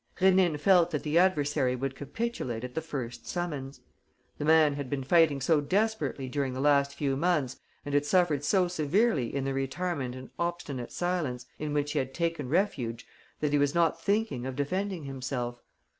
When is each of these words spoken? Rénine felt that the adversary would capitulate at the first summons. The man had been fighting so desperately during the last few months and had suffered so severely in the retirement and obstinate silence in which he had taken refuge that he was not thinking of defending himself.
Rénine 0.19 0.59
felt 0.59 0.89
that 0.89 1.03
the 1.03 1.19
adversary 1.19 1.75
would 1.75 1.93
capitulate 1.93 2.63
at 2.63 2.73
the 2.73 2.81
first 2.81 3.27
summons. 3.27 3.81
The 4.39 4.45
man 4.45 4.73
had 4.73 4.89
been 4.89 5.03
fighting 5.03 5.39
so 5.39 5.61
desperately 5.61 6.27
during 6.27 6.53
the 6.53 6.59
last 6.59 6.95
few 6.95 7.15
months 7.15 7.59
and 7.85 7.93
had 7.93 8.03
suffered 8.03 8.43
so 8.43 8.67
severely 8.67 9.31
in 9.35 9.43
the 9.45 9.53
retirement 9.53 10.15
and 10.15 10.31
obstinate 10.39 10.91
silence 10.91 11.45
in 11.59 11.71
which 11.71 11.91
he 11.91 11.99
had 11.99 12.15
taken 12.15 12.49
refuge 12.49 13.05
that 13.41 13.53
he 13.53 13.59
was 13.59 13.75
not 13.75 14.01
thinking 14.01 14.43
of 14.47 14.55
defending 14.55 15.03
himself. 15.03 15.61